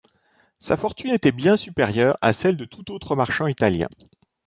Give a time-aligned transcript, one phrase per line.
[0.57, 3.87] Sa fortune était bien supérieure à celle de tout autre marchand italien.